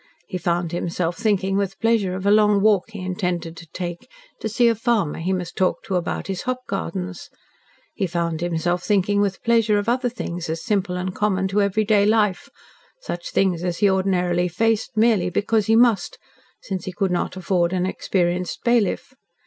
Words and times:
He 0.25 0.39
found 0.39 0.71
himself 0.71 1.15
thinking 1.15 1.57
with 1.57 1.79
pleasure 1.79 2.15
of 2.15 2.25
a 2.25 2.31
long 2.31 2.59
walk 2.59 2.89
he 2.89 3.05
intended 3.05 3.55
to 3.55 3.67
take 3.67 4.09
to 4.39 4.49
see 4.49 4.67
a 4.67 4.73
farmer 4.73 5.19
he 5.19 5.31
must 5.31 5.55
talk 5.55 5.83
to 5.83 5.95
about 5.95 6.25
his 6.25 6.41
hop 6.41 6.65
gardens; 6.65 7.29
he 7.93 8.07
found 8.07 8.41
himself 8.41 8.81
thinking 8.83 9.21
with 9.21 9.43
pleasure 9.43 9.77
of 9.77 9.87
other 9.87 10.09
things 10.09 10.49
as 10.49 10.63
simple 10.63 10.97
and 10.97 11.13
common 11.13 11.47
to 11.49 11.61
everyday 11.61 12.03
life 12.03 12.49
such 12.99 13.29
things 13.29 13.63
as 13.63 13.77
he 13.77 13.89
ordinarily 13.91 14.47
faced 14.47 14.97
merely 14.97 15.29
because 15.29 15.67
he 15.67 15.75
must, 15.75 16.17
since 16.63 16.85
he 16.85 16.91
could 16.91 17.11
not 17.11 17.37
afford 17.37 17.71
an 17.71 17.85
experienced 17.85 18.63
bailiff. 18.63 19.13